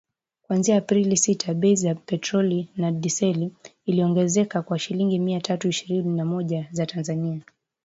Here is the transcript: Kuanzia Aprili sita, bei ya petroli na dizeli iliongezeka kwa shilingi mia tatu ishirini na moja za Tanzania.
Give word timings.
Kuanzia 0.41 0.75
Aprili 0.77 1.17
sita, 1.17 1.53
bei 1.53 1.75
ya 1.81 1.95
petroli 1.95 2.69
na 2.77 2.91
dizeli 2.91 3.51
iliongezeka 3.85 4.61
kwa 4.61 4.79
shilingi 4.79 5.19
mia 5.19 5.41
tatu 5.41 5.67
ishirini 5.69 6.15
na 6.15 6.25
moja 6.25 6.67
za 6.71 6.85
Tanzania. 6.85 7.41